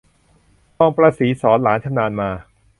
[0.77, 2.29] ทองประศรีสอนหลานชำนาญมา